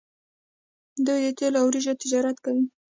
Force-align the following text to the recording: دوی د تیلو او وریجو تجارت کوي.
دوی 1.05 1.19
د 1.25 1.27
تیلو 1.37 1.57
او 1.61 1.67
وریجو 1.69 1.99
تجارت 2.01 2.37
کوي. 2.45 2.63